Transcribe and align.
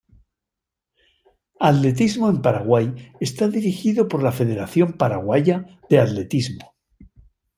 Atletismo 1.59 2.27
en 2.31 2.41
Paraguay 2.41 3.13
está 3.19 3.47
dirigido 3.49 4.07
por 4.07 4.23
la 4.23 4.31
Federación 4.31 4.93
Paraguaya 4.93 5.79
de 5.91 5.99
Atletismo. 5.99 6.73